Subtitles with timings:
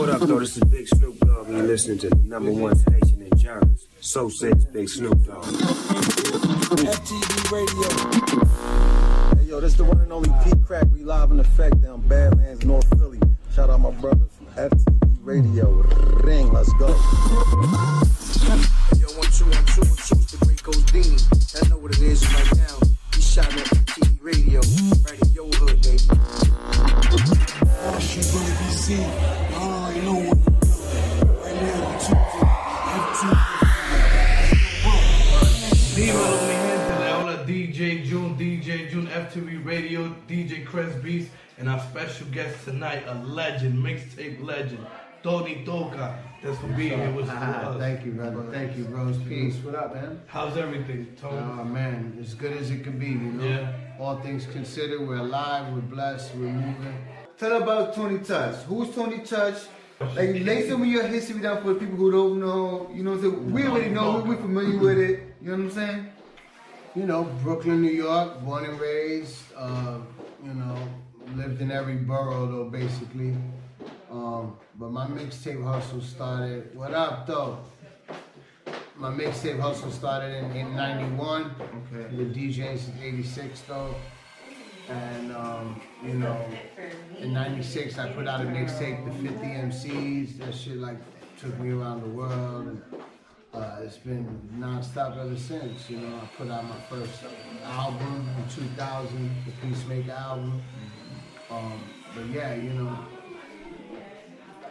[0.00, 0.38] What up, though?
[0.38, 3.86] This is Big Snoop Dogg, and you're listening to the number one station in Jarvis.
[4.00, 5.44] So says Big Snoop Dogg.
[6.80, 9.36] FTV Radio.
[9.36, 10.86] Hey, yo, this the one and only Pete Crack.
[10.90, 13.20] We live in effect down Badlands, North Philly.
[13.54, 15.70] Shout out my brother from FTV Radio.
[16.24, 16.88] Ring, let's go.
[16.88, 16.94] Yo,
[19.20, 21.62] one, two, one, two, one, two, it's the great Godini.
[21.62, 22.78] I know what it is right now.
[23.14, 24.60] He shot at FTV Radio,
[25.04, 25.98] right in your hood, baby.
[28.00, 29.29] Shit gonna
[30.12, 30.60] know what to do.
[31.42, 32.00] Right now, we
[35.94, 41.68] Dímelo, mi gente, le habla DJ June, DJ June, FTV Radio, DJ Chris Beast, and
[41.68, 44.86] our special guest tonight, a legend, mixtape legend,
[45.22, 46.16] Tony Toca.
[46.42, 47.78] That's for being here with ah, us.
[47.78, 48.44] Thank you, brother.
[48.50, 49.18] Thank you, bros.
[49.28, 49.56] Peace.
[49.56, 50.22] What up, man?
[50.26, 51.36] How's everything, Tony?
[51.36, 53.44] Oh man, as good as it can be, you know.
[53.44, 53.72] Yeah.
[53.98, 56.94] All things considered, we're alive, we're blessed, we're moving.
[57.36, 58.54] Tell about Tony Touch.
[58.64, 59.58] Who's Tony Touch?
[60.00, 62.90] Like, lay some of your history down for the people who don't know.
[62.92, 63.52] You know what I'm saying?
[63.52, 64.24] We already know.
[64.26, 65.34] We're familiar with it.
[65.42, 66.06] You know what I'm saying?
[66.96, 69.42] You know, Brooklyn, New York, born and raised.
[69.54, 69.98] Uh,
[70.42, 70.78] you know,
[71.36, 73.36] lived in every borough though, basically.
[74.10, 76.74] Um, but my mixtape hustle started.
[76.74, 77.58] What up, though?
[78.96, 81.54] My mixtape hustle started in, in '91.
[81.92, 82.16] Okay.
[82.16, 83.94] The DJing since '86 though.
[84.90, 86.36] And um, you know,
[87.20, 90.38] in '96 I put out a mixtape, the 50 MCs.
[90.38, 90.96] That shit like
[91.38, 92.82] took me around the world, and
[93.54, 94.26] uh, it's been
[94.58, 95.88] nonstop ever since.
[95.88, 97.22] You know, I put out my first
[97.64, 100.60] album in 2000, the Peacemaker album.
[101.50, 101.80] Um,
[102.14, 102.98] but yeah, you know,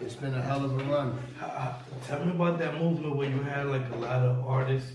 [0.00, 1.18] it's been a hell of a run.
[2.06, 4.92] Tell me about that movement where you had like a lot of artists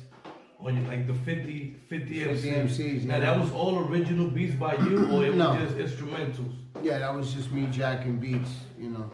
[0.59, 3.03] on like the 50, 50 50 MCs.
[3.05, 3.19] Now yeah.
[3.21, 5.57] that was all original beats by you, or it was No.
[5.57, 6.53] just instrumentals?
[6.83, 9.09] Yeah, that was just me jacking beats, you know,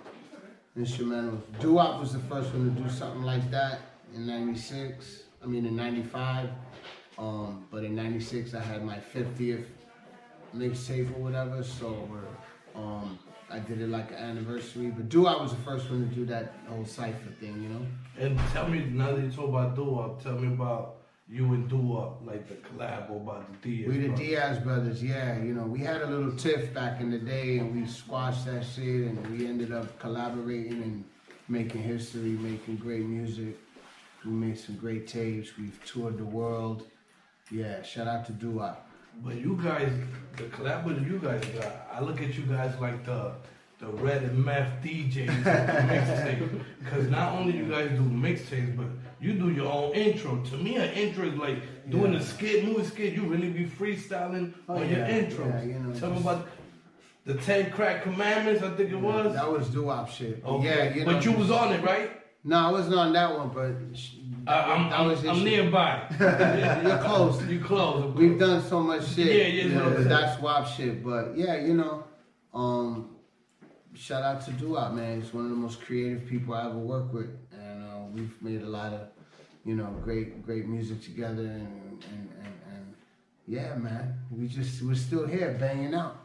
[0.77, 1.41] instrumentals.
[1.59, 3.79] Doo-Wop was the first one to do something like that
[4.13, 6.49] in 96, I mean in 95.
[7.17, 9.65] Um, but in 96 I had my 50th
[10.55, 12.07] mixtape or whatever, so
[12.75, 13.17] um,
[13.49, 14.87] I did it like an anniversary.
[14.87, 17.85] But Doo-Wop was the first one to do that whole cypher thing, you know?
[18.17, 20.95] And tell me, now that you talk about Dua, tell me about
[21.27, 23.87] you and Dua, like the collab about the Diaz.
[23.87, 24.27] We the brothers.
[24.27, 25.41] Diaz brothers, yeah.
[25.41, 28.63] You know, we had a little tiff back in the day, and we squashed that
[28.63, 31.03] shit, and we ended up collaborating and
[31.47, 33.57] making history, making great music.
[34.23, 35.57] We made some great tapes.
[35.57, 36.87] We've toured the world.
[37.51, 38.77] Yeah, shout out to Dua.
[39.23, 39.91] But you guys,
[40.35, 43.33] the collab with you guys got, I look at you guys like the
[43.79, 46.63] the red and meth DJs mixtape.
[46.79, 48.87] Because not only you guys do mixtapes, but
[49.21, 50.41] you do your own intro.
[50.51, 52.19] To me, an intro is like doing Yeah.
[52.19, 53.13] a skit, movie skit.
[53.13, 55.47] You really be freestyling Oh, on your yeah, intros.
[55.49, 56.47] yeah, you know, Tell me about
[57.25, 58.61] the Ten Crack Commandments.
[58.63, 59.33] I think it was.
[59.33, 60.43] That was Dua shit.
[60.45, 60.65] Okay.
[60.65, 61.13] Yeah, you know.
[61.13, 62.11] but you was on it, right?
[62.47, 66.03] No, I wasn't on that one, but sh- I, I'm, I'm, I'm nearby.
[66.83, 67.43] You're close.
[67.47, 68.13] You close.
[68.15, 69.25] We've done so much shit.
[69.25, 69.77] Yeah, yeah, you yeah.
[69.79, 71.03] know, but that's WAP shit.
[71.03, 72.03] But yeah, you know,
[72.53, 73.15] um,
[73.95, 75.21] shout out to Dua, man.
[75.21, 77.29] He's one of the most creative people I ever worked with,
[78.15, 79.07] we've made a lot of,
[79.65, 82.93] you know, great, great music together, and and, and, and
[83.47, 86.24] yeah, man, we just we're still here banging out.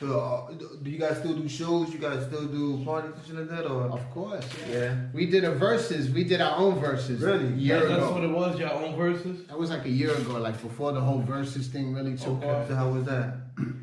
[0.00, 0.52] So, uh,
[0.82, 1.92] do you guys still do shows?
[1.92, 3.66] You guys still do parties and shit like that?
[3.70, 4.96] Or Of course, yeah.
[5.12, 6.08] we did a verses.
[6.10, 7.20] We did our own verses.
[7.20, 7.48] Really?
[7.48, 8.12] A year That- that's ago.
[8.14, 8.58] what it was.
[8.58, 9.44] Your own verses.
[9.48, 12.48] That was like a year ago, like before the whole verses thing really took Okay.
[12.48, 12.68] off.
[12.68, 13.34] So how was that?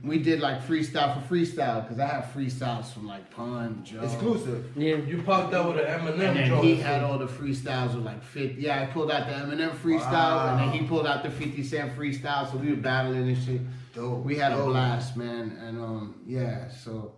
[0.04, 4.02] We did like freestyle for freestyle because I have freestyles from like Pun, Joe.
[4.02, 4.76] Exclusive.
[4.76, 6.20] You popped out with an Eminem And
[6.52, 8.60] then he had all the freestyles with like 50.
[8.60, 11.96] Yeah, I pulled out the Eminem freestyle and then he pulled out the 50 Cent
[11.96, 12.50] freestyle.
[12.52, 13.62] So we were battling and shit.
[13.98, 14.24] Dope.
[14.24, 14.68] We had a Dope.
[14.68, 15.58] blast, man.
[15.66, 17.14] And um, yeah, so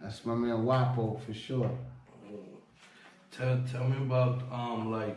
[0.00, 1.70] that's my man Wapo for sure.
[3.36, 5.16] Tell, tell me about um like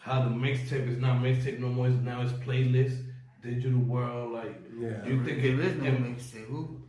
[0.00, 1.88] how the mixtape is not mixtape no more.
[1.88, 2.96] It's now it's playlist,
[3.42, 4.32] digital world.
[4.32, 5.04] Like, Yeah.
[5.06, 6.46] you think it is no mixtape.
[6.46, 6.80] Who?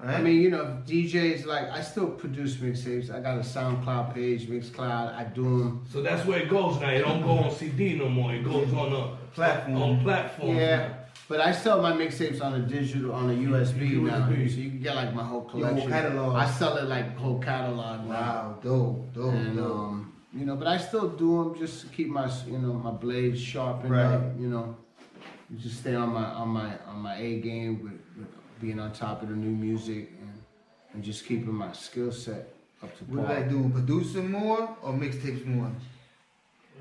[0.00, 3.12] I mean, you know, DJs like I still produce mixtapes.
[3.12, 5.14] I got a SoundCloud page, Mixcloud.
[5.14, 5.84] I do them.
[5.90, 6.90] So that's where it goes now.
[6.90, 8.32] It don't go on CD no more.
[8.34, 9.82] It goes on a Platform.
[9.82, 10.56] On platform.
[10.56, 10.94] Yeah,
[11.28, 14.50] but I sell my mixtapes on a digital, on a USB, now, USB.
[14.50, 15.90] so you can get like my whole Your collection.
[15.90, 16.36] catalog.
[16.36, 18.10] I sell it like whole catalog now.
[18.10, 19.76] Wow, dope, dope, and dope.
[19.76, 22.90] um, you know, but I still do them just to keep my, you know, my
[22.90, 24.04] blades sharpened Right.
[24.14, 24.22] up.
[24.38, 24.76] You know,
[25.58, 28.28] just stay on my on my on my A game with, with
[28.60, 30.32] being on top of the new music and
[30.94, 32.52] and just keeping my skill set
[32.82, 33.16] up to par.
[33.16, 33.34] What do.
[33.34, 33.68] I do?
[33.70, 35.70] Producing more or mixtapes more?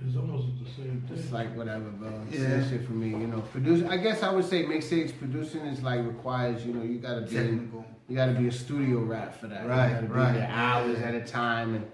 [0.05, 2.09] It's almost the same It's like whatever, bro.
[2.29, 2.57] It's Yeah.
[2.59, 2.69] yeah.
[2.69, 3.41] shit for me, you know.
[3.41, 3.87] Produce.
[3.89, 7.35] I guess I would say mixtapes producing is like requires, you know, you gotta be,
[7.35, 7.85] Technical.
[8.07, 9.67] you gotta be a studio rat for that.
[9.67, 10.33] Right, You gotta be right.
[10.33, 11.85] there hours at a time, and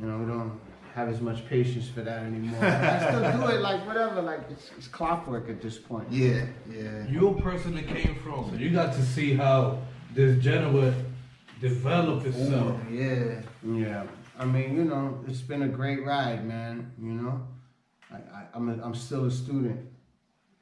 [0.00, 0.58] You know, we don't
[0.94, 2.64] have as much patience for that anymore.
[2.64, 6.06] I still do it like whatever, like it's, it's clockwork at this point.
[6.10, 7.06] Yeah, yeah.
[7.08, 9.78] You're a person that came from, so you got to see how
[10.14, 10.94] this genre
[11.60, 12.80] developed itself.
[12.90, 13.40] Ooh, yeah.
[13.64, 14.04] Yeah,
[14.40, 16.92] I mean, you know, it's been a great ride, man.
[16.98, 17.46] You know,
[18.10, 19.86] I, I, I'm a, I'm still a student,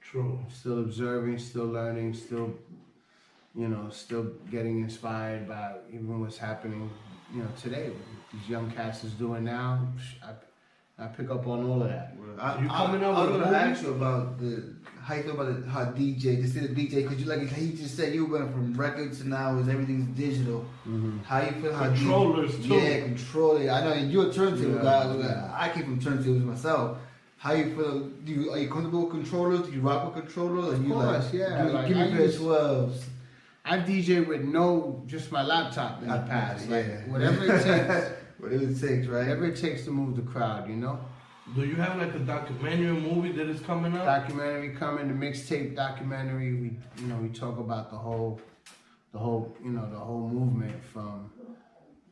[0.00, 0.44] True.
[0.52, 2.52] still observing, still learning, still,
[3.54, 6.90] you know, still getting inspired by even what's happening,
[7.32, 7.90] you know, today.
[7.90, 8.02] What
[8.32, 9.86] these young cats is doing now,
[10.24, 10.32] I,
[10.98, 12.14] I pick up on all of that.
[12.38, 15.40] I, You I- coming out I, was gonna ask you about the how you feel
[15.40, 18.52] about the, how DJ, just the DJ, because you like he just said you went
[18.52, 20.66] from records to now is everything's digital.
[20.86, 21.20] Mm-hmm.
[21.20, 21.72] How you feel?
[21.74, 22.74] How Controllers, DJ, too.
[22.74, 23.70] Yeah, controller.
[23.70, 25.16] I know you're a turntable Yeah, guy.
[25.16, 25.50] yeah.
[25.54, 26.98] I came from turntables myself.
[27.38, 28.00] How you feel?
[28.24, 29.66] Do you are you comfortable with controllers?
[29.68, 30.74] Do you rock with controllers?
[30.78, 33.04] Of Of course, yeah, Give, like, give me pair use- twelves.
[33.64, 36.68] I DJ with no, just my laptop in the past.
[36.70, 37.00] Like, Yeah.
[37.06, 39.20] whatever it takes, Whatever it takes, right?
[39.20, 41.00] whatever it takes to move the crowd, you know.
[41.54, 44.04] Do you have like a documentary movie that is coming up?
[44.04, 46.52] documentary coming, the mixtape documentary.
[46.54, 48.40] We, you know, we talk about the whole,
[49.12, 51.30] the whole, you know, the whole movement from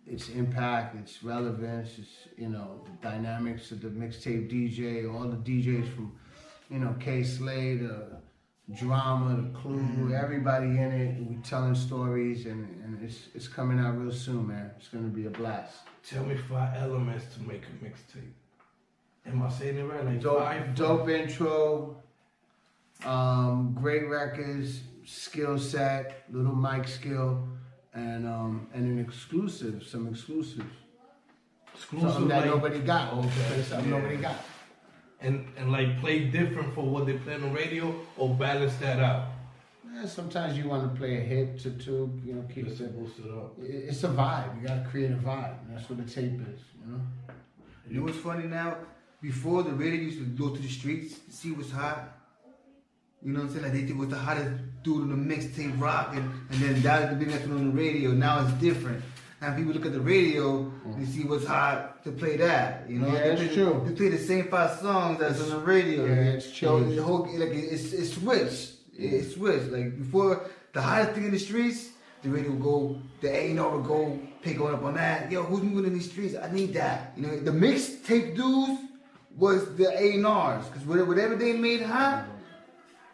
[0.07, 5.37] its impact, its relevance, its, you know, the dynamics of the mixtape DJ, all the
[5.37, 6.13] DJs from,
[6.71, 8.17] you know, Kay Slay, uh,
[8.75, 11.23] Drama, the Clue, everybody in it.
[11.29, 14.73] We telling stories, and, and it's it's coming out real soon, man.
[14.77, 15.77] It's gonna be a blast.
[16.09, 18.33] Tell me five elements to make a mixtape.
[19.27, 20.05] Am I saying it right?
[20.05, 20.75] Like Dope, five.
[20.75, 21.97] dope intro,
[23.05, 27.47] um, great records, skill set, little mic skill,
[27.95, 30.65] and um, and an exclusive, some exclusives,
[31.73, 33.97] Exclusive something that like- nobody got, Okay, something yeah.
[33.97, 34.37] nobody got.
[35.21, 39.01] And and like play different for what they play on the radio or balance that
[39.01, 39.29] out.
[39.95, 42.85] Yeah, sometimes you want to play a hit to two, you know, keep Just to
[42.85, 42.99] it.
[42.99, 43.55] boost it up.
[43.63, 44.61] It's a vibe.
[44.61, 45.57] You gotta create a vibe.
[45.71, 47.01] That's what the tape is, you know.
[47.89, 48.77] You know what's funny now?
[49.23, 52.13] Before the radio used to go to the streets to see what's hot.
[53.23, 53.63] You know what I'm saying?
[53.63, 54.51] Like they think what's the hottest
[54.83, 57.71] dude on the mixtape rock and, and then that was the big next one on
[57.71, 58.11] the radio.
[58.11, 59.03] Now it's different.
[59.47, 62.91] Now people look at the radio and see what's hot to play that.
[62.91, 63.81] You know, Yeah, they play, true.
[63.87, 66.05] They play the same five songs that's on the radio.
[66.05, 66.99] Yeah, it's So changed.
[66.99, 68.73] the whole like it's it's switched.
[68.99, 69.71] It's switched.
[69.71, 71.91] Like before, the hottest thing in the streets,
[72.25, 75.31] the radio would go, the A and R would go pick on up on that.
[75.31, 76.35] Yo, who's moving in these streets?
[76.35, 77.13] I need that.
[77.17, 78.81] You know, the mixtape dudes
[79.37, 82.25] was the A and R's because whatever they made hot,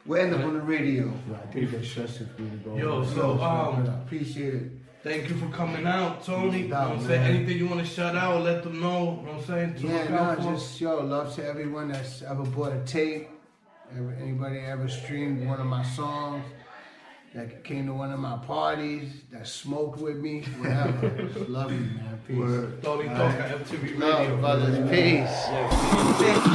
[0.07, 1.13] We end up on the radio.
[1.35, 2.77] I think it's stressful for you to go.
[2.77, 4.71] Yo, so um, Appreciate it.
[5.03, 6.63] Thank you for coming out, Tony.
[6.63, 7.21] You know what I'm saying?
[7.23, 7.31] doubt.
[7.31, 9.19] Anything you want to shout out, let them know.
[9.21, 9.75] You know what I'm saying?
[9.77, 10.53] To Yeah, look no, for.
[10.53, 13.29] just yo, love to everyone that's ever bought a tape,
[13.97, 16.45] ever, anybody ever streamed one of my songs,
[17.35, 21.09] that came to one of my parties, that smoked with me, whatever.
[21.35, 22.21] Just love you, man.
[22.29, 22.85] Peace.
[22.85, 24.07] Tony Toca, MTV Radio.
[24.07, 24.89] Love, brothers.
[24.91, 26.53] Peace.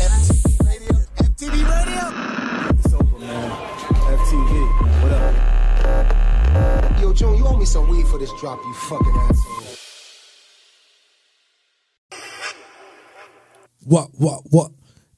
[0.00, 0.37] It's
[7.18, 9.76] Joe, you owe me some weed for this drop, you fucking asshole.
[13.80, 14.70] What, what, what?